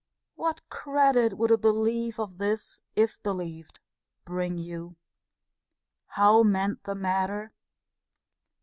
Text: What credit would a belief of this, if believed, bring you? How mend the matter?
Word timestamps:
What 0.33 0.67
credit 0.67 1.37
would 1.37 1.51
a 1.51 1.59
belief 1.59 2.19
of 2.19 2.39
this, 2.39 2.81
if 2.95 3.21
believed, 3.21 3.79
bring 4.25 4.57
you? 4.57 4.95
How 6.07 6.41
mend 6.41 6.79
the 6.85 6.95
matter? 6.95 7.53